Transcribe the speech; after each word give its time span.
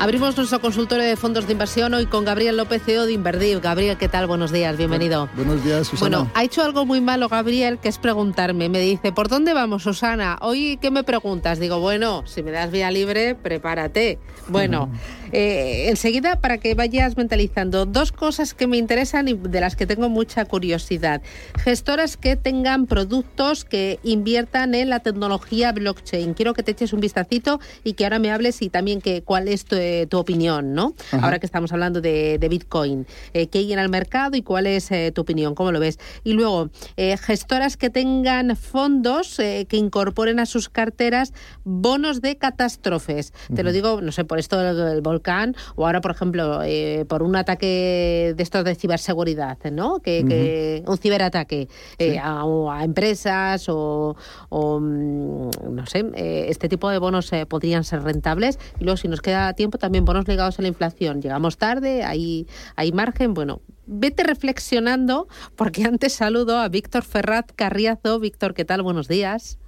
Abrimos 0.00 0.34
nuestro 0.34 0.62
consultorio 0.62 1.04
de 1.04 1.14
fondos 1.14 1.46
de 1.46 1.52
inversión 1.52 1.92
hoy 1.92 2.06
con 2.06 2.24
Gabriel 2.24 2.56
López, 2.56 2.82
CEO 2.82 3.04
de 3.04 3.12
Inverdiv. 3.12 3.60
Gabriel, 3.60 3.98
¿qué 3.98 4.08
tal? 4.08 4.26
Buenos 4.26 4.50
días, 4.50 4.78
bienvenido. 4.78 5.28
Buenos 5.36 5.62
días, 5.62 5.88
Susana. 5.88 6.20
Bueno, 6.20 6.32
ha 6.34 6.42
hecho 6.42 6.62
algo 6.62 6.86
muy 6.86 7.02
malo 7.02 7.28
Gabriel, 7.28 7.78
que 7.78 7.90
es 7.90 7.98
preguntarme. 7.98 8.70
Me 8.70 8.80
dice, 8.80 9.12
¿por 9.12 9.28
dónde 9.28 9.52
vamos, 9.52 9.82
Susana? 9.82 10.38
Hoy, 10.40 10.78
¿qué 10.80 10.90
me 10.90 11.04
preguntas? 11.04 11.60
Digo, 11.60 11.80
bueno, 11.80 12.22
si 12.26 12.42
me 12.42 12.50
das 12.50 12.70
vía 12.70 12.90
libre, 12.90 13.34
prepárate. 13.34 14.18
Bueno, 14.48 14.90
eh, 15.32 15.90
enseguida, 15.90 16.40
para 16.40 16.56
que 16.56 16.74
vayas 16.74 17.18
mentalizando, 17.18 17.84
dos 17.84 18.10
cosas 18.10 18.54
que 18.54 18.66
me 18.66 18.78
interesan 18.78 19.28
y 19.28 19.34
de 19.34 19.60
las 19.60 19.76
que 19.76 19.86
tengo 19.86 20.08
mucha 20.08 20.46
curiosidad. 20.46 21.20
Gestoras 21.58 22.16
que 22.16 22.36
tengan 22.36 22.86
productos 22.86 23.66
que 23.66 24.00
inviertan 24.02 24.74
en 24.74 24.88
la 24.88 25.00
tecnología 25.00 25.72
blockchain. 25.72 26.32
Quiero 26.32 26.54
que 26.54 26.62
te 26.62 26.70
eches 26.70 26.94
un 26.94 27.00
vistacito 27.00 27.60
y 27.84 27.92
que 27.92 28.04
ahora 28.04 28.18
me 28.18 28.32
hables 28.32 28.62
y 28.62 28.70
también 28.70 29.02
que 29.02 29.22
cuál 29.22 29.46
es 29.46 29.66
tu, 29.66 29.76
eh, 29.90 30.06
tu 30.06 30.18
opinión, 30.18 30.72
¿no? 30.74 30.94
Ahora 31.12 31.38
que 31.38 31.46
estamos 31.46 31.72
hablando 31.72 32.00
de, 32.00 32.38
de 32.38 32.48
Bitcoin. 32.48 33.06
Eh, 33.32 33.48
¿Qué 33.48 33.58
hay 33.58 33.72
en 33.72 33.78
el 33.78 33.88
mercado 33.88 34.36
y 34.36 34.42
cuál 34.42 34.66
es 34.66 34.90
eh, 34.90 35.10
tu 35.14 35.22
opinión? 35.22 35.54
¿Cómo 35.54 35.72
lo 35.72 35.80
ves? 35.80 35.98
Y 36.24 36.32
luego, 36.34 36.70
eh, 36.96 37.16
gestoras 37.16 37.76
que 37.76 37.90
tengan 37.90 38.54
fondos 38.56 39.36
que 39.36 39.76
incorporen 39.76 40.38
a 40.40 40.46
sus 40.46 40.68
carteras 40.68 41.32
bonos 41.64 42.20
de 42.20 42.36
catástrofes. 42.36 43.32
Te 43.54 43.62
lo 43.62 43.72
digo, 43.72 44.00
no 44.00 44.12
sé, 44.12 44.24
por 44.24 44.38
esto 44.38 44.58
del, 44.58 44.76
del 44.76 45.00
volcán 45.02 45.54
o 45.76 45.86
ahora, 45.86 46.00
por 46.00 46.10
ejemplo, 46.12 46.60
por 47.08 47.22
un 47.22 47.36
ataque 47.36 48.34
de 48.36 48.42
estos 48.42 48.64
de 48.64 48.74
ciberseguridad, 48.74 49.58
¿no? 49.72 49.98
Que, 50.00 50.24
que- 50.26 50.82
un 50.86 50.98
ciberataque 50.98 51.68
a, 52.22 52.84
empresas 52.84 53.68
o, 53.68 54.16
o, 54.48 54.80
mm, 54.80 55.50
no 55.74 55.86
sé, 55.86 56.04
este 56.48 56.68
tipo 56.68 56.88
de 56.90 56.98
bonos 56.98 57.30
podrían 57.48 57.84
ser 57.84 58.02
rentables. 58.02 58.58
Y 58.78 58.84
luego, 58.84 58.96
si 58.96 59.08
nos 59.08 59.20
queda 59.20 59.52
tiempo, 59.54 59.78
también 59.80 60.04
bonos 60.04 60.28
ligados 60.28 60.60
a 60.60 60.62
la 60.62 60.68
inflación. 60.68 61.20
Llegamos 61.20 61.58
tarde, 61.58 62.04
hay, 62.04 62.46
hay 62.76 62.92
margen. 62.92 63.34
Bueno, 63.34 63.62
vete 63.86 64.22
reflexionando, 64.22 65.26
porque 65.56 65.82
antes 65.82 66.12
saludo 66.12 66.58
a 66.58 66.68
Víctor 66.68 67.02
Ferraz 67.02 67.46
Carriazo. 67.56 68.20
Víctor, 68.20 68.54
¿qué 68.54 68.64
tal? 68.64 68.82
Buenos 68.82 69.08
días 69.08 69.58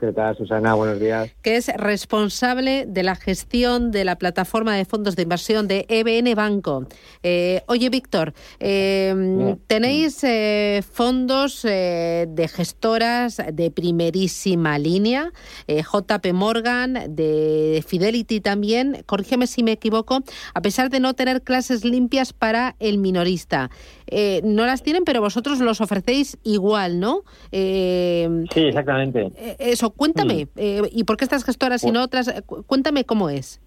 ¿Qué 0.00 0.12
tal, 0.12 0.34
Susana? 0.34 0.72
Buenos 0.72 0.98
días. 0.98 1.30
que 1.42 1.56
es 1.56 1.68
responsable 1.76 2.86
de 2.88 3.02
la 3.02 3.16
gestión 3.16 3.90
de 3.90 4.06
la 4.06 4.16
plataforma 4.16 4.74
de 4.74 4.86
fondos 4.86 5.14
de 5.14 5.24
inversión 5.24 5.68
de 5.68 5.84
EBN 5.90 6.34
Banco. 6.34 6.86
Eh, 7.22 7.60
oye, 7.66 7.90
Víctor, 7.90 8.32
eh, 8.60 9.56
tenéis 9.66 10.24
eh, 10.24 10.82
fondos 10.90 11.62
de 11.62 12.50
gestoras 12.50 13.42
de 13.52 13.70
primerísima 13.70 14.78
línea, 14.78 15.32
JP 15.68 16.32
Morgan, 16.32 17.14
de 17.14 17.84
Fidelity 17.86 18.40
también, 18.40 19.02
corrígeme 19.04 19.46
si 19.46 19.62
me 19.62 19.72
equivoco, 19.72 20.20
a 20.54 20.62
pesar 20.62 20.88
de 20.88 21.00
no 21.00 21.12
tener 21.12 21.42
clases 21.42 21.84
limpias 21.84 22.32
para 22.32 22.74
el 22.78 22.96
minorista. 22.96 23.70
Eh, 24.10 24.40
no 24.44 24.66
las 24.66 24.82
tienen, 24.82 25.04
pero 25.04 25.20
vosotros 25.20 25.60
los 25.60 25.80
ofrecéis 25.80 26.38
igual, 26.42 26.98
¿no? 27.00 27.20
Eh, 27.52 28.28
Sí, 28.52 28.60
exactamente. 28.60 29.30
eh, 29.36 29.56
Eso, 29.58 29.90
cuéntame. 29.90 30.48
eh, 30.56 30.82
¿Y 30.92 31.04
por 31.04 31.16
qué 31.16 31.24
estas 31.24 31.44
gestoras 31.44 31.84
y 31.84 31.90
no 31.92 32.02
otras? 32.02 32.28
Eh, 32.28 32.42
cu- 32.42 32.62
Cuéntame 32.64 33.04
cómo 33.04 33.28
es. 33.30 33.60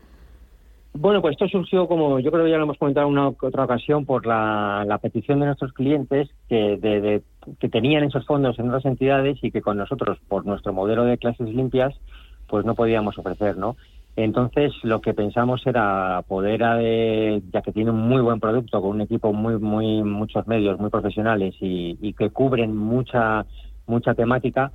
Bueno, 0.96 1.22
pues 1.24 1.32
esto 1.34 1.48
surgió, 1.48 1.88
como 1.88 2.20
yo 2.20 2.32
creo 2.32 2.46
que 2.46 2.52
ya 2.52 2.58
lo 2.58 2.66
hemos 2.66 2.78
comentado 2.78 3.08
en 3.08 3.14
una 3.14 3.30
otra 3.30 3.64
ocasión, 3.64 4.06
por 4.06 4.28
la, 4.28 4.86
la 4.88 5.00
petición 5.00 5.40
de 5.40 5.48
nuestros 5.48 5.74
clientes 5.74 6.30
que, 6.48 6.78
de- 6.78 7.02
de- 7.02 7.22
que 7.60 7.68
tenían 7.70 8.04
esos 8.04 8.26
fondos 8.28 8.60
en 8.60 8.68
otras 8.68 8.86
entidades 8.86 9.40
y 9.42 9.50
que 9.52 9.62
con 9.64 9.78
nosotros, 9.78 10.20
por 10.28 10.46
nuestro 10.46 10.72
modelo 10.72 11.04
de 11.06 11.18
clases 11.18 11.50
limpias, 11.50 11.96
pues 12.48 12.64
no 12.66 12.76
podíamos 12.76 13.18
ofrecer, 13.18 13.58
¿no? 13.58 13.76
Entonces, 14.16 14.72
lo 14.84 15.02
que 15.02 15.14
pensamos 15.14 15.66
era 15.66 16.24
poder, 16.28 16.62
eh, 16.80 17.42
ya 17.52 17.62
que 17.62 17.72
tiene 17.72 17.90
un 17.90 18.08
muy 18.08 18.22
buen 18.22 18.40
producto, 18.40 18.82
con 18.82 18.92
un 18.92 19.02
equipo 19.02 19.34
muy, 19.34 19.58
muy, 19.58 20.04
muchos 20.04 20.46
medios 20.48 20.80
muy 20.80 20.92
profesionales 20.92 21.56
y, 21.60 22.14
que 22.14 22.30
cubren 22.30 22.78
mucha, 22.78 23.46
mucha 23.88 24.14
temática, 24.14 24.72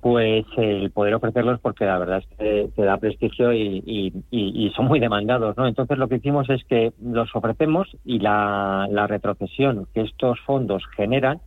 pues 0.00 0.46
el 0.56 0.90
poder 0.90 1.14
ofrecerlos 1.14 1.60
porque 1.60 1.84
la 1.84 1.98
verdad 1.98 2.18
es 2.18 2.38
que 2.38 2.70
te 2.74 2.82
da 2.82 2.96
prestigio 2.96 3.52
y 3.52 4.72
son 4.74 4.86
muy 4.86 5.00
demandados, 5.00 5.56
¿no? 5.56 5.66
Entonces 5.66 5.98
lo 5.98 6.08
que 6.08 6.16
hicimos 6.16 6.48
es 6.48 6.64
que 6.64 6.92
los 7.02 7.34
ofrecemos 7.34 7.88
y 8.04 8.20
la, 8.20 8.86
la 8.90 9.06
retrocesión 9.06 9.86
que 9.92 10.02
estos 10.02 10.40
fondos 10.46 10.84
generan 10.96 11.40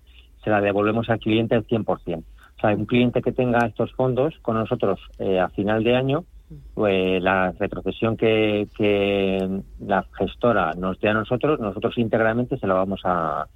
se 0.44 0.50
la 0.50 0.62
devolvemos 0.62 1.09
al 1.09 1.19
cliente 1.19 1.56
al 1.56 1.66
100%. 1.66 2.23
O 2.62 2.62
sea, 2.62 2.75
un 2.75 2.85
cliente 2.85 3.22
que 3.22 3.31
tenga 3.31 3.66
estos 3.66 3.91
fondos 3.94 4.35
con 4.41 4.56
nosotros 4.56 5.00
eh, 5.19 5.40
a 5.40 5.50
final 5.50 5.84
de 5.84 5.96
año, 5.96 6.25
pues 6.73 7.22
la 7.22 7.51
retrocesión 7.51 8.17
que, 8.17 8.67
que 8.75 9.62
la 9.79 10.06
gestora 10.17 10.73
nos 10.73 11.00
dé 11.00 11.09
a 11.09 11.13
nosotros, 11.13 11.59
nosotros 11.59 11.97
íntegramente 11.97 12.57
se 12.57 12.67
la 12.67 12.73
vamos 12.75 13.01
a, 13.03 13.47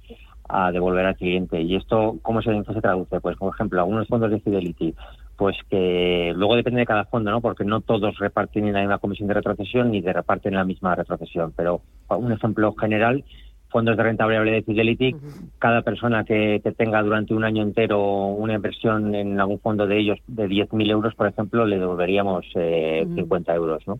devolver 0.72 1.04
al 1.04 1.16
cliente. 1.16 1.60
¿Y 1.60 1.74
esto 1.74 2.18
cómo 2.22 2.40
se, 2.40 2.62
se 2.62 2.80
traduce? 2.80 3.20
Pues, 3.20 3.36
por 3.36 3.52
ejemplo, 3.52 3.80
algunos 3.80 4.06
fondos 4.06 4.30
de 4.30 4.38
Fidelity, 4.38 4.94
pues 5.36 5.56
que 5.68 6.32
luego 6.36 6.54
depende 6.54 6.80
de 6.80 6.86
cada 6.86 7.04
fondo, 7.04 7.32
¿no? 7.32 7.40
Porque 7.40 7.64
no 7.64 7.80
todos 7.80 8.16
reparten 8.18 8.66
en 8.66 8.74
la 8.74 8.80
misma 8.80 8.98
comisión 8.98 9.26
de 9.26 9.34
retrocesión 9.34 9.90
ni 9.90 10.00
de 10.00 10.12
reparten 10.12 10.54
la 10.54 10.64
misma 10.64 10.94
retrocesión. 10.94 11.52
Pero 11.56 11.82
un 12.08 12.30
ejemplo 12.30 12.74
general, 12.74 13.24
fondos 13.68 13.96
de 13.96 14.02
renta 14.02 14.24
variable 14.24 14.52
de 14.52 14.62
Fidelity, 14.62 15.16
cada 15.58 15.82
persona 15.82 16.24
que, 16.24 16.60
que 16.62 16.72
tenga 16.72 17.02
durante 17.02 17.34
un 17.34 17.44
año 17.44 17.62
entero 17.62 18.26
una 18.26 18.54
inversión 18.54 19.14
en 19.14 19.40
algún 19.40 19.60
fondo 19.60 19.86
de 19.86 19.98
ellos 19.98 20.18
de 20.26 20.48
10.000 20.48 20.90
euros, 20.90 21.14
por 21.14 21.26
ejemplo, 21.26 21.66
le 21.66 21.78
devolveríamos 21.78 22.44
eh, 22.54 23.04
Ujú. 23.06 23.16
50 23.16 23.54
euros, 23.54 23.82
¿no? 23.86 23.98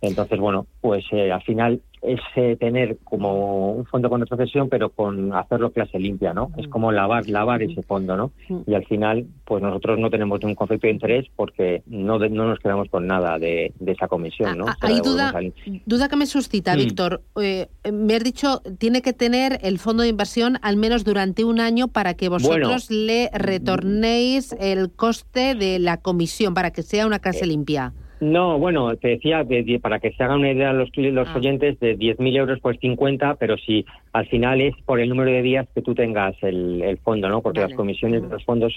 Entonces, 0.00 0.38
bueno, 0.38 0.66
pues 0.80 1.04
eh, 1.12 1.30
al 1.30 1.42
final 1.42 1.80
es 2.02 2.18
eh, 2.36 2.56
tener 2.58 2.96
como 3.04 3.72
un 3.72 3.84
fondo 3.84 4.08
con 4.08 4.20
retrocesión, 4.20 4.68
pero 4.70 4.88
con 4.88 5.34
hacerlo 5.34 5.70
clase 5.70 5.98
limpia, 5.98 6.32
¿no? 6.32 6.50
Es 6.56 6.66
como 6.68 6.92
lavar, 6.92 7.28
lavar 7.28 7.62
ese 7.62 7.82
fondo, 7.82 8.16
¿no? 8.16 8.32
Y 8.66 8.72
al 8.74 8.86
final, 8.86 9.26
pues 9.44 9.62
nosotros 9.62 9.98
no 9.98 10.08
tenemos 10.08 10.40
ningún 10.40 10.54
conflicto 10.54 10.86
de 10.86 10.94
interés 10.94 11.26
porque 11.36 11.82
no, 11.86 12.18
de- 12.18 12.30
no 12.30 12.46
nos 12.48 12.58
quedamos 12.58 12.88
con 12.88 13.06
nada 13.06 13.38
de, 13.38 13.74
de 13.78 13.92
esa 13.92 14.08
comisión, 14.08 14.56
¿no? 14.56 14.64
Ah, 14.68 14.76
Se 14.80 14.88
la 14.88 14.94
Hay 14.94 15.00
duda, 15.02 15.28
al- 15.34 15.52
duda 15.84 16.08
que 16.08 16.16
me 16.16 16.24
suscita, 16.26 16.74
Mm. 16.74 16.78
Víctor. 16.78 17.22
Eh, 17.40 17.68
me 17.92 18.14
has 18.14 18.24
dicho, 18.24 18.62
tiene 18.78 19.02
que 19.02 19.12
tener 19.12 19.58
el 19.62 19.78
fondo 19.78 20.02
de 20.02 20.08
inversión 20.08 20.56
al 20.62 20.76
menos 20.78 21.04
durante 21.04 21.44
un 21.44 21.60
año 21.60 21.88
para 21.88 22.14
que 22.14 22.28
vosotros 22.30 22.90
le 22.90 23.28
retornéis 23.34 24.54
el 24.58 24.90
coste 24.90 25.54
de 25.54 25.78
la 25.78 25.98
comisión, 25.98 26.54
para 26.54 26.70
que 26.70 26.82
sea 26.82 27.06
una 27.06 27.16
Eh, 27.16 27.20
clase 27.20 27.46
limpia. 27.46 27.92
No, 28.20 28.58
bueno, 28.58 28.94
te 28.96 29.08
decía, 29.08 29.44
de- 29.44 29.80
para 29.80 29.98
que 29.98 30.12
se 30.12 30.22
hagan 30.22 30.40
una 30.40 30.52
idea 30.52 30.72
los, 30.74 30.90
los 30.94 31.28
Ah. 31.28 31.36
oyentes, 31.36 31.80
de 31.80 31.96
10.000 31.96 32.36
euros 32.36 32.58
pues 32.60 32.78
50, 32.78 33.36
pero 33.36 33.56
si 33.56 33.86
al 34.12 34.26
final 34.26 34.60
es 34.60 34.74
por 34.84 35.00
el 35.00 35.08
número 35.08 35.30
de 35.30 35.40
días 35.40 35.66
que 35.74 35.80
tú 35.80 35.94
tengas 35.94 36.34
el, 36.42 36.82
el 36.82 36.98
fondo, 36.98 37.28
¿no? 37.30 37.40
Porque 37.40 37.60
Vale. 37.60 37.70
las 37.72 37.76
comisiones 37.76 38.22
de 38.22 38.28
los 38.28 38.44
fondos 38.44 38.74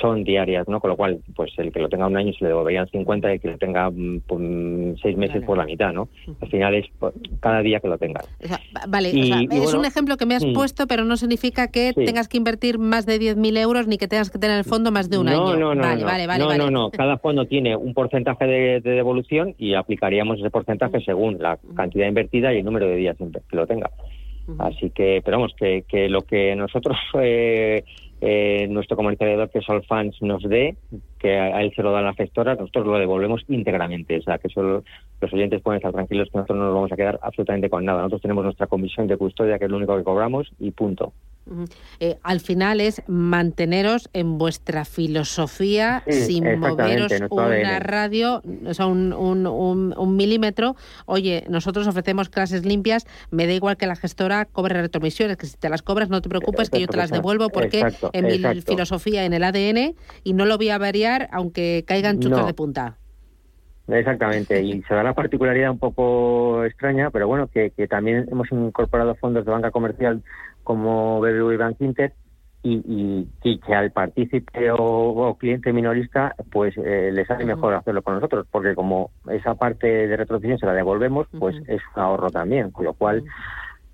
son 0.00 0.22
diarias, 0.24 0.68
¿no? 0.68 0.80
Con 0.80 0.90
lo 0.90 0.96
cual, 0.96 1.20
pues 1.34 1.52
el 1.58 1.72
que 1.72 1.80
lo 1.80 1.88
tenga 1.88 2.06
un 2.06 2.16
año 2.16 2.32
se 2.32 2.44
le 2.44 2.48
devolverían 2.50 2.86
50 2.88 3.28
y 3.30 3.32
el 3.34 3.40
que 3.40 3.48
lo 3.48 3.58
tenga 3.58 3.90
mm, 3.90 4.20
pues, 4.26 4.40
mm, 4.40 4.94
seis 5.02 5.16
meses 5.16 5.42
por 5.44 5.58
la 5.58 5.64
mitad, 5.64 5.92
¿no? 5.92 6.08
Al 6.40 6.48
final 6.48 6.74
es 6.74 6.86
por- 6.98 7.12
cada 7.40 7.60
día 7.62 7.80
que 7.80 7.88
lo 7.88 7.98
tengas. 7.98 8.24
O 8.42 8.46
sea, 8.46 8.60
va- 8.76 8.82
vale, 8.88 9.10
Y- 9.12 9.20
o 9.20 9.24
sea, 9.24 9.40
y 9.42 9.44
es 9.44 9.48
bueno, 9.64 9.78
un 9.80 9.84
ejemplo 9.86 10.16
que 10.16 10.26
me 10.26 10.34
has 10.36 10.44
mm. 10.44 10.52
puesto, 10.52 10.86
pero 10.86 11.04
no 11.04 11.16
significa 11.16 11.68
que 11.70 11.92
Sí. 11.94 12.04
tengas 12.04 12.28
que 12.28 12.36
invertir 12.36 12.78
más 12.78 13.06
de 13.06 13.18
10.000 13.18 13.56
euros 13.56 13.86
ni 13.88 13.98
que 13.98 14.08
tengas 14.08 14.30
que 14.30 14.38
tener 14.38 14.58
el 14.58 14.64
fondo 14.64 14.92
más 14.92 15.10
de 15.10 15.18
un 15.18 15.26
no, 15.26 15.32
año. 15.32 15.56
No, 15.58 15.74
no, 15.74 15.82
vale, 15.82 16.00
no, 16.00 16.06
vale, 16.06 16.26
vale, 16.26 16.38
no, 16.44 16.46
vale. 16.48 16.58
no, 16.64 16.70
no. 16.70 16.90
Cada 16.90 17.18
fondo 17.18 17.46
tiene 17.46 17.76
un 17.76 17.92
porcentaje 17.94 18.46
de, 18.46 18.80
de 18.80 18.90
devolución 18.92 19.54
y 19.58 19.74
aplicaríamos 19.74 20.38
ese 20.38 20.50
porcentaje 20.50 21.00
según 21.00 21.38
la 21.40 21.58
cantidad 21.74 22.06
invertida 22.06 22.54
y 22.54 22.58
el 22.58 22.64
número 22.64 22.86
de 22.86 22.96
días 22.96 23.16
que 23.18 23.56
lo 23.56 23.66
tenga. 23.66 23.90
Así 24.58 24.88
que, 24.90 25.20
pero 25.22 25.36
vamos, 25.36 25.52
que, 25.58 25.84
que 25.86 26.08
lo 26.08 26.22
que 26.22 26.56
nosotros, 26.56 26.96
eh, 27.20 27.84
eh, 28.20 28.66
nuestro 28.68 28.96
comercializador 28.96 29.50
que 29.50 29.58
es 29.60 29.68
Allfans 29.68 30.20
nos 30.22 30.42
dé, 30.42 30.76
que 31.18 31.38
a 31.38 31.60
él 31.62 31.72
se 31.74 31.82
lo 31.82 31.92
dan 31.92 32.04
las 32.04 32.16
gestoras, 32.16 32.58
nosotros 32.58 32.86
lo 32.86 32.98
devolvemos 32.98 33.44
íntegramente. 33.48 34.18
O 34.18 34.22
sea, 34.22 34.38
que 34.38 34.48
solo 34.48 34.82
los 35.20 35.32
oyentes 35.32 35.62
pueden 35.62 35.78
estar 35.78 35.92
tranquilos 35.92 36.28
que 36.30 36.38
nosotros 36.38 36.58
no 36.58 36.64
nos 36.64 36.74
vamos 36.74 36.92
a 36.92 36.96
quedar 36.96 37.18
absolutamente 37.22 37.70
con 37.70 37.84
nada. 37.84 37.98
Nosotros 37.98 38.22
tenemos 38.22 38.44
nuestra 38.44 38.66
comisión 38.66 39.06
de 39.06 39.16
custodia, 39.16 39.58
que 39.58 39.66
es 39.66 39.70
lo 39.70 39.76
único 39.76 39.96
que 39.96 40.04
cobramos, 40.04 40.50
y 40.58 40.70
punto. 40.72 41.12
Eh, 42.00 42.18
al 42.22 42.40
final 42.40 42.80
es 42.80 43.02
manteneros 43.06 44.08
en 44.12 44.38
vuestra 44.38 44.84
filosofía 44.84 46.02
sin 46.08 46.58
moveros 46.58 47.12
una 47.30 47.78
radio, 47.80 48.42
o 48.66 48.74
sea, 48.74 48.86
un, 48.86 49.12
un, 49.12 49.46
un, 49.46 50.16
milímetro. 50.16 50.76
Oye, 51.06 51.44
nosotros 51.48 51.86
ofrecemos 51.86 52.28
clases 52.28 52.64
limpias, 52.64 53.06
me 53.30 53.46
da 53.46 53.52
igual 53.52 53.76
que 53.76 53.86
la 53.86 53.96
gestora 53.96 54.44
cobre 54.44 54.80
retromisiones, 54.80 55.36
que 55.36 55.46
si 55.46 55.56
te 55.56 55.68
las 55.68 55.82
cobras 55.82 56.08
no 56.08 56.20
te 56.20 56.28
preocupes, 56.28 56.70
que 56.70 56.80
yo 56.80 56.86
te 56.86 56.96
las 56.96 57.10
devuelvo 57.10 57.48
porque 57.48 57.84
en 58.12 58.26
mi 58.26 58.60
filosofía, 58.62 59.24
en 59.24 59.32
el 59.32 59.44
ADN, 59.44 59.94
y 60.24 60.32
no 60.32 60.44
lo 60.44 60.56
voy 60.56 60.70
a 60.70 60.78
variar 60.78 61.28
aunque 61.32 61.84
caigan 61.86 62.20
chutos 62.20 62.46
de 62.46 62.54
punta. 62.54 62.97
Exactamente, 63.88 64.62
y 64.62 64.82
se 64.82 64.94
da 64.94 65.02
la 65.02 65.14
particularidad 65.14 65.70
un 65.70 65.78
poco 65.78 66.62
extraña, 66.64 67.10
pero 67.10 67.26
bueno, 67.26 67.46
que, 67.46 67.70
también 67.88 68.28
hemos 68.30 68.52
incorporado 68.52 69.14
fondos 69.14 69.46
de 69.46 69.50
banca 69.50 69.70
comercial 69.70 70.22
como 70.62 71.20
BBV 71.20 71.56
Bank 71.56 71.76
Inter 71.80 72.12
y, 72.62 73.26
y, 73.42 73.58
que 73.60 73.74
al 73.74 73.90
partícipe 73.90 74.70
o, 74.72 75.36
cliente 75.38 75.72
minorista 75.72 76.34
pues 76.50 76.76
eh, 76.76 77.10
le 77.12 77.24
sale 77.24 77.46
mejor 77.46 77.74
hacerlo 77.74 78.02
con 78.02 78.14
nosotros, 78.14 78.46
porque 78.50 78.74
como 78.74 79.10
esa 79.30 79.54
parte 79.54 79.86
de 79.86 80.16
retrocesión 80.16 80.58
se 80.58 80.66
la 80.66 80.74
devolvemos, 80.74 81.26
pues 81.38 81.56
es 81.66 81.80
un 81.96 82.02
ahorro 82.02 82.28
también, 82.28 82.70
con 82.70 82.84
lo 82.84 82.92
cual 82.92 83.24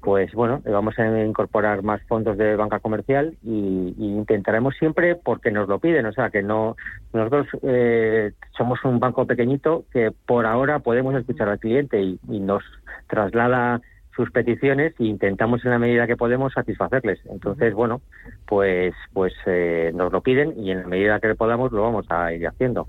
pues 0.04 0.32
bueno, 0.34 0.60
vamos 0.66 0.98
a 0.98 1.24
incorporar 1.24 1.82
más 1.82 2.02
fondos 2.02 2.36
de 2.36 2.56
banca 2.56 2.78
comercial 2.78 3.34
y, 3.42 3.94
intentaremos 3.98 4.74
siempre 4.76 5.16
porque 5.16 5.50
nos 5.50 5.66
lo 5.66 5.78
piden, 5.78 6.04
o 6.06 6.12
sea 6.12 6.30
que 6.30 6.42
no 6.42 6.76
nosotros 7.12 7.46
eh, 7.62 8.32
somos 8.56 8.84
un 8.84 9.00
banco 9.00 9.26
pequeñito 9.26 9.84
que 9.92 10.12
por 10.26 10.44
ahora 10.46 10.80
podemos 10.80 11.14
escuchar 11.14 11.48
al 11.48 11.58
cliente 11.58 12.00
y 12.02 12.18
nos 12.28 12.62
traslada 13.08 13.80
sus 14.14 14.30
peticiones 14.30 14.94
e 14.98 15.04
intentamos 15.04 15.64
en 15.64 15.70
la 15.70 15.78
medida 15.78 16.06
que 16.06 16.16
podemos 16.16 16.52
satisfacerles. 16.52 17.20
Entonces, 17.26 17.74
bueno, 17.74 18.00
pues 18.46 18.94
pues 19.12 19.32
eh, 19.46 19.92
nos 19.94 20.12
lo 20.12 20.22
piden 20.22 20.54
y 20.56 20.70
en 20.70 20.82
la 20.82 20.86
medida 20.86 21.20
que 21.20 21.34
podamos 21.34 21.72
lo 21.72 21.82
vamos 21.82 22.06
a 22.10 22.32
ir 22.32 22.46
haciendo. 22.46 22.86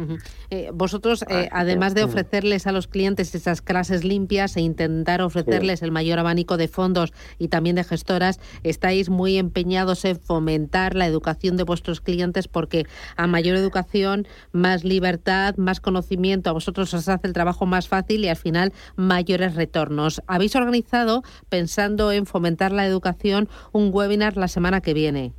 Eh, 0.50 0.70
vosotros, 0.74 1.24
eh, 1.30 1.50
además 1.52 1.96
de 1.96 2.04
ofrecerles 2.04 2.68
a 2.68 2.72
los 2.72 2.88
clientes 2.88 3.34
esas 3.36 3.62
clases 3.62 4.04
limpias 4.04 4.58
e 4.58 4.62
intentar 4.62 5.22
ofrecerles 5.22 5.82
el 5.82 5.92
mayor 5.92 6.20
abanico 6.20 6.58
de 6.58 6.68
fondos 6.68 7.14
y 7.40 7.48
también 7.48 7.76
de 7.76 7.84
gestoras, 7.84 8.40
estáis 8.64 9.10
muy 9.10 9.38
empeñados 9.38 10.06
en 10.06 10.20
fomentar 10.20 10.96
la 10.96 11.08
educación 11.08 11.58
de 11.58 11.64
vuestros 11.64 12.02
clientes 12.02 12.48
porque 12.48 12.86
a 13.18 13.28
mayor 13.28 13.56
educación, 13.56 14.28
más 14.52 14.84
libertad, 14.84 15.56
más 15.58 15.80
conocimiento, 15.80 16.50
a 16.50 16.54
vosotros 16.54 16.94
os 16.94 17.08
hace 17.08 17.28
el 17.28 17.34
trabajo 17.34 17.66
más 17.66 17.88
fácil 17.88 18.26
y 18.26 18.30
al 18.30 18.36
final 18.36 18.74
mayores 18.96 19.56
retornos. 19.56 20.22
Habéis 20.28 20.56
organizado 20.56 21.15
pensando 21.50 22.12
en 22.12 22.26
fomentar 22.26 22.72
la 22.72 22.86
educación, 22.86 23.48
un 23.72 23.90
webinar 23.94 24.38
la 24.38 24.48
semana 24.48 24.82
que 24.82 24.94
viene. 24.94 25.34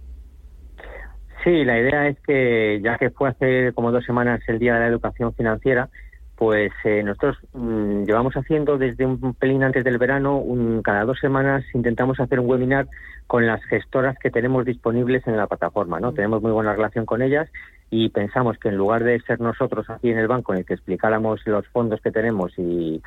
Sí, 1.45 1.65
la 1.65 1.79
idea 1.79 2.09
es 2.09 2.19
que 2.27 2.81
ya 2.83 2.99
que 2.99 3.11
fue 3.11 3.29
hace 3.29 3.73
como 3.73 3.93
dos 3.93 4.05
semanas 4.05 4.41
el 4.49 4.59
Día 4.59 4.75
de 4.75 4.81
la 4.81 4.87
Educación 4.89 5.33
Financiera, 5.33 5.89
pues 6.37 6.73
eh, 6.85 7.03
nosotros 7.03 7.39
mm, 7.55 8.05
llevamos 8.05 8.35
haciendo 8.35 8.77
desde 8.79 9.07
un 9.07 9.33
pelín 9.35 9.63
antes 9.63 9.85
del 9.85 9.99
verano, 9.99 10.39
un, 10.39 10.83
cada 10.83 11.05
dos 11.05 11.19
semanas 11.19 11.65
intentamos 11.73 12.21
hacer 12.21 12.41
un 12.41 12.51
webinar 12.51 12.89
con 13.27 13.47
las 13.47 13.63
gestoras 13.65 14.19
que 14.19 14.31
tenemos 14.31 14.65
disponibles 14.65 15.27
en 15.27 15.37
la 15.37 15.47
plataforma, 15.47 15.99
¿no? 15.99 16.13
Mm. 16.13 16.15
Tenemos 16.15 16.43
muy 16.43 16.53
buena 16.53 16.75
relación 16.75 17.07
con 17.07 17.23
ellas 17.23 17.49
y 17.91 18.11
pensamos 18.11 18.59
que 18.59 18.69
en 18.69 18.77
lugar 18.77 19.05
de 19.05 19.21
ser 19.21 19.41
nosotros 19.41 19.89
aquí 19.89 20.11
en 20.11 20.19
el 20.19 20.29
banco 20.29 20.53
en 20.53 20.59
el 20.59 20.65
que 20.67 20.75
explicáramos 20.75 21.41
los 21.47 21.67
fondos 21.69 22.01
que 22.01 22.11
tenemos 22.11 22.53
y 22.59 23.01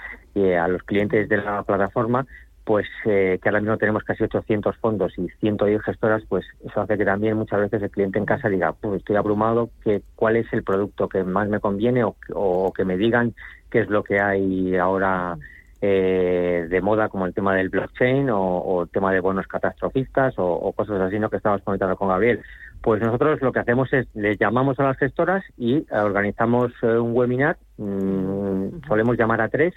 a 0.57 0.67
los 0.69 0.83
clientes 0.83 1.27
de 1.27 1.37
la 1.37 1.63
plataforma, 1.63 2.25
pues 2.69 2.85
eh, 3.05 3.39
que 3.41 3.49
ahora 3.49 3.61
mismo 3.61 3.77
tenemos 3.79 4.03
casi 4.03 4.25
800 4.25 4.77
fondos 4.77 5.17
y 5.17 5.27
110 5.39 5.81
gestoras, 5.81 6.21
pues 6.29 6.45
eso 6.63 6.81
hace 6.81 6.99
que 6.99 7.03
también 7.03 7.35
muchas 7.35 7.61
veces 7.61 7.81
el 7.81 7.89
cliente 7.89 8.19
en 8.19 8.25
casa 8.25 8.47
diga, 8.47 8.73
pues 8.73 8.99
estoy 8.99 9.15
abrumado, 9.15 9.71
que 9.83 10.03
cuál 10.15 10.35
es 10.35 10.45
el 10.53 10.61
producto 10.61 11.09
que 11.09 11.23
más 11.23 11.49
me 11.49 11.59
conviene 11.59 12.03
o, 12.03 12.71
que 12.71 12.85
me 12.85 12.95
digan 12.95 13.33
qué 13.71 13.79
es 13.79 13.89
lo 13.89 14.03
que 14.03 14.19
hay 14.19 14.75
ahora 14.75 15.35
eh, 15.81 16.67
de 16.69 16.81
moda 16.81 17.09
como 17.09 17.25
el 17.25 17.33
tema 17.33 17.55
del 17.55 17.69
blockchain 17.69 18.29
o, 18.29 18.83
el 18.83 18.89
tema 18.89 19.11
de 19.13 19.19
bonos 19.19 19.47
catastrofistas 19.47 20.35
o, 20.37 20.71
cosas 20.73 21.01
así, 21.01 21.17
¿no? 21.17 21.31
Que 21.31 21.37
estamos 21.37 21.63
comentando 21.63 21.95
con 21.95 22.09
Gabriel. 22.09 22.39
Pues 22.83 23.01
nosotros 23.01 23.41
lo 23.41 23.51
que 23.51 23.61
hacemos 23.61 23.91
es 23.93 24.05
les 24.13 24.37
llamamos 24.37 24.79
a 24.79 24.83
las 24.83 24.97
gestoras 24.97 25.43
y 25.57 25.87
organizamos 25.91 26.71
eh, 26.83 26.99
un 26.99 27.17
webinar, 27.17 27.57
mm, 27.77 28.85
solemos 28.87 29.17
llamar 29.17 29.41
a 29.41 29.49
tres, 29.49 29.73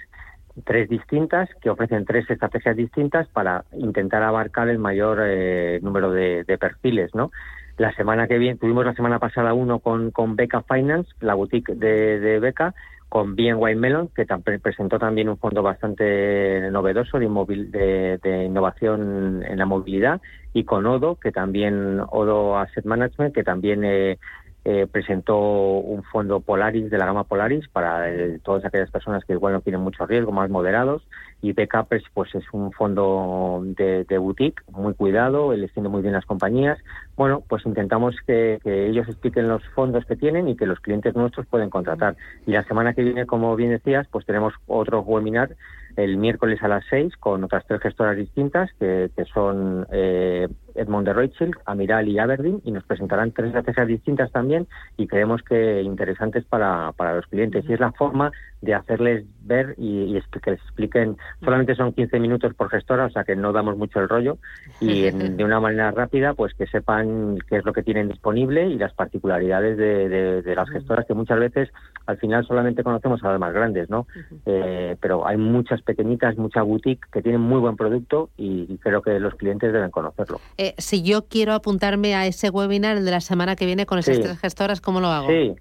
tres 0.65 0.89
distintas 0.89 1.49
que 1.61 1.69
ofrecen 1.69 2.05
tres 2.05 2.29
estrategias 2.29 2.75
distintas 2.75 3.27
para 3.29 3.65
intentar 3.73 4.23
abarcar 4.23 4.69
el 4.69 4.79
mayor 4.79 5.19
eh, 5.23 5.79
número 5.81 6.11
de, 6.11 6.45
perfiles, 6.59 7.13
¿no? 7.15 7.31
La 7.77 7.91
semana 7.95 8.27
que 8.27 8.37
viene, 8.37 8.59
tuvimos 8.59 8.85
la 8.85 8.93
semana 8.93 9.17
pasada 9.17 9.53
uno 9.53 9.79
con, 9.79 10.11
con 10.11 10.35
Beca 10.35 10.61
Finance, 10.61 11.11
la 11.21 11.33
boutique 11.33 11.73
de, 11.73 12.19
de 12.19 12.39
Beca, 12.39 12.75
con 13.13 13.35
BNY 13.35 13.75
Melon, 13.75 14.09
que 14.15 14.25
presentó 14.59 14.97
también 14.97 15.29
un 15.29 15.37
fondo 15.37 15.61
bastante 15.61 16.71
novedoso 16.71 17.19
de, 17.19 18.19
de, 18.23 18.43
innovación 18.45 19.43
en 19.43 19.59
la 19.59 19.67
movilidad, 19.67 20.19
y 20.51 20.63
con 20.63 20.87
Odo, 20.87 21.19
que 21.19 21.31
también 21.31 21.99
Odo 22.09 22.57
Asset 22.57 22.85
Management, 22.85 23.35
que 23.35 23.43
también 23.43 23.83
eh, 23.83 24.17
eh, 24.65 24.87
presentó 24.89 25.37
un 25.37 26.03
fondo 26.03 26.39
Polaris 26.39 26.89
de 26.89 26.97
la 26.97 27.05
gama 27.05 27.25
Polaris 27.25 27.67
para 27.67 28.09
eh, 28.09 28.39
todas 28.41 28.63
aquellas 28.63 28.89
personas 28.89 29.25
que 29.25 29.33
igual 29.33 29.51
no 29.53 29.59
tienen 29.59 29.81
mucho 29.81 30.05
riesgo, 30.05 30.31
más 30.31 30.49
moderados. 30.49 31.03
Y 31.41 31.51
Backups 31.51 32.05
pues 32.13 32.33
es 32.33 32.45
un 32.53 32.71
fondo 32.71 33.61
de, 33.61 34.17
boutique 34.17 34.63
muy 34.71 34.93
cuidado, 34.93 35.51
eligiendo 35.51 35.89
muy 35.89 36.01
bien 36.01 36.13
las 36.13 36.25
compañías. 36.25 36.79
Bueno, 37.17 37.43
pues 37.45 37.65
intentamos 37.65 38.15
que, 38.25 38.59
ellos 38.63 39.09
expliquen 39.09 39.49
los 39.49 39.61
fondos 39.75 40.05
que 40.05 40.15
tienen 40.15 40.47
y 40.47 40.55
que 40.55 40.65
los 40.65 40.79
clientes 40.79 41.13
nuestros 41.13 41.45
pueden 41.47 41.69
contratar. 41.69 42.15
Y 42.47 42.51
la 42.51 42.63
semana 42.63 42.93
que 42.93 43.03
viene, 43.03 43.25
como 43.25 43.57
bien 43.57 43.71
decías, 43.71 44.07
pues 44.09 44.25
tenemos 44.25 44.53
otro 44.67 45.01
webinar 45.01 45.55
el 45.97 46.17
miércoles 46.17 46.63
a 46.63 46.69
las 46.69 46.85
seis 46.89 47.15
con 47.17 47.43
otras 47.43 47.65
tres 47.67 47.81
gestoras 47.81 48.15
distintas 48.15 48.71
que, 48.79 49.11
que 49.15 49.25
son 49.25 49.85
eh, 49.91 50.47
Edmond 50.75 51.07
de 51.07 51.13
Rothschild, 51.13 51.55
Amiral 51.65 52.07
y 52.07 52.19
Aberdeen 52.19 52.61
y 52.63 52.71
nos 52.71 52.83
presentarán 52.83 53.31
tres 53.31 53.47
estrategias 53.47 53.87
distintas 53.87 54.31
también 54.31 54.67
y 54.97 55.07
creemos 55.07 55.41
que 55.43 55.81
interesantes 55.81 56.45
para, 56.45 56.91
para 56.93 57.15
los 57.15 57.27
clientes. 57.27 57.65
Y 57.67 57.73
es 57.73 57.79
la 57.79 57.91
forma 57.91 58.31
de 58.63 58.73
hacerles 58.73 59.25
ver 59.41 59.75
y, 59.77 60.19
que 60.41 60.51
les 60.51 60.61
expliquen. 60.61 61.17
Solamente 61.43 61.75
son 61.75 61.93
15 61.93 62.19
minutos 62.19 62.53
por 62.53 62.69
gestora, 62.69 63.05
o 63.05 63.09
sea 63.09 63.23
que 63.25 63.35
no 63.35 63.51
damos 63.51 63.77
mucho 63.77 63.99
el 63.99 64.07
rollo 64.07 64.37
y 64.79 65.11
de 65.11 65.43
una 65.43 65.59
manera 65.59 65.91
rápida, 65.91 66.33
pues 66.33 66.53
que 66.53 66.65
sepan 66.67 67.37
qué 67.49 67.57
es 67.57 67.65
lo 67.65 67.73
que 67.73 67.83
tienen 67.83 68.07
disponible 68.07 68.67
y 68.67 68.77
las 68.77 68.93
particularidades 68.93 69.77
de, 69.77 70.55
las 70.55 70.69
gestoras 70.69 71.05
que 71.05 71.13
muchas 71.13 71.39
veces 71.39 71.69
al 72.05 72.17
final 72.17 72.45
solamente 72.45 72.83
conocemos 72.83 73.23
a 73.23 73.31
las 73.31 73.39
más 73.39 73.53
grandes, 73.53 73.89
¿no? 73.89 74.07
Eh, 74.45 74.95
pero 75.01 75.27
hay 75.27 75.37
muchas 75.37 75.81
pequeñitas, 75.81 76.37
mucha 76.37 76.61
boutique 76.61 77.05
que 77.11 77.21
tienen 77.21 77.41
muy 77.41 77.59
buen 77.59 77.75
producto 77.75 78.29
y, 78.37 78.77
creo 78.83 79.01
que 79.01 79.19
los 79.19 79.35
clientes 79.35 79.71
deben 79.71 79.91
conocerlo. 79.91 80.39
Eh, 80.63 80.75
si 80.77 81.03
yo 81.03 81.25
quiero 81.27 81.53
apuntarme 81.53 82.15
a 82.15 82.25
ese 82.25 82.49
webinar, 82.49 82.95
el 82.95 83.03
de 83.03 83.11
la 83.11 83.19
semana 83.19 83.57
que 83.57 83.65
viene 83.65 83.85
con 83.85 83.99
esas 83.99 84.21
tres 84.21 84.39
gestoras, 84.39 84.79
¿cómo 84.79 85.01
lo 85.01 85.07
hago? 85.07 85.27
Sí. 85.27 85.55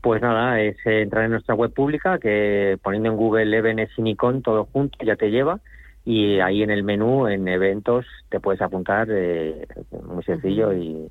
Pues 0.00 0.22
nada, 0.22 0.60
es 0.60 0.76
entrar 0.84 1.24
en 1.24 1.32
nuestra 1.32 1.56
web 1.56 1.72
pública, 1.72 2.18
que 2.20 2.78
poniendo 2.82 3.08
en 3.08 3.16
Google 3.16 3.56
Evenes 3.56 3.90
y 3.96 4.02
Nikon 4.02 4.42
todo 4.42 4.68
junto 4.72 4.96
ya 5.04 5.16
te 5.16 5.30
lleva 5.30 5.60
y 6.04 6.38
ahí 6.38 6.62
en 6.62 6.70
el 6.70 6.84
menú, 6.84 7.26
en 7.26 7.48
eventos, 7.48 8.06
te 8.28 8.38
puedes 8.38 8.60
apuntar, 8.60 9.08
eh, 9.10 9.66
muy 10.06 10.22
sencillo 10.22 10.72
y, 10.72 11.08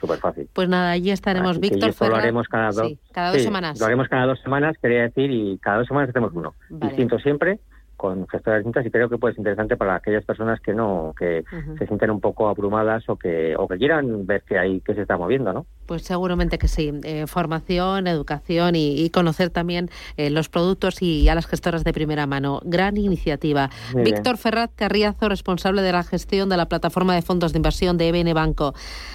súper 0.00 0.18
fácil. 0.18 0.48
Pues 0.52 0.68
nada, 0.68 0.92
allí 0.92 1.10
estaremos, 1.10 1.58
Víctor. 1.58 1.94
lo 2.08 2.16
haremos 2.16 2.46
cada, 2.48 2.70
dos, 2.70 3.42
semanas. 3.42 3.78
Lo 3.80 3.86
haremos 3.86 4.08
cada 4.08 4.26
dos 4.26 4.40
semanas, 4.40 4.76
quería 4.80 5.02
decir, 5.02 5.30
y 5.30 5.58
cada 5.58 5.78
dos 5.78 5.88
semanas 5.88 6.10
hacemos 6.10 6.32
uno. 6.32 6.54
Distinto 6.70 7.18
siempre, 7.18 7.58
con 8.02 8.26
gestoras 8.26 8.58
distintas 8.58 8.84
y 8.84 8.90
creo 8.90 9.08
que 9.08 9.16
puede 9.16 9.34
ser 9.34 9.42
interesante 9.42 9.76
para 9.76 9.94
aquellas 9.94 10.24
personas 10.24 10.60
que 10.60 10.74
no 10.74 11.14
que 11.16 11.44
se 11.78 11.86
sienten 11.86 12.10
un 12.10 12.20
poco 12.20 12.48
abrumadas 12.48 13.08
o 13.08 13.14
que 13.14 13.54
o 13.56 13.68
que 13.68 13.78
quieran 13.78 14.26
ver 14.26 14.42
que 14.42 14.58
hay 14.58 14.80
que 14.80 14.92
se 14.96 15.02
está 15.02 15.16
moviendo 15.16 15.52
no 15.52 15.66
pues 15.86 16.02
seguramente 16.02 16.58
que 16.58 16.68
sí. 16.68 16.90
Eh, 17.04 17.26
formación 17.26 18.06
educación 18.06 18.74
y, 18.76 19.10
conocer 19.10 19.50
también 19.50 19.90
eh, 20.16 20.30
los 20.30 20.48
productos 20.48 21.02
y 21.02 21.28
a 21.28 21.34
las 21.34 21.46
gestoras 21.46 21.84
de 21.84 21.92
primera 21.92 22.26
mano. 22.26 22.60
Gran 22.64 22.96
iniciativa. 22.96 23.68
Víctor 23.94 24.38
Ferrat 24.38 24.70
Carriazo 24.74 25.28
responsable 25.28 25.82
de 25.82 25.92
la 25.92 26.02
gestión 26.02 26.48
de 26.48 26.56
la 26.56 26.66
plataforma 26.66 27.14
de 27.14 27.20
fondos 27.20 27.52
de 27.52 27.58
inversión 27.58 27.98
de 27.98 28.08
EBN 28.08 28.32
Banco. 28.32 28.72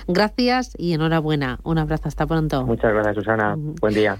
Gracias 0.07 0.75
y 0.77 0.93
enhorabuena. 0.93 1.59
Un 1.63 1.79
abrazo. 1.79 2.09
Hasta 2.09 2.27
pronto. 2.27 2.63
Muchas 2.65 2.93
gracias 2.93 3.15
Susana. 3.15 3.55
Buen 3.57 3.95
día 3.95 4.17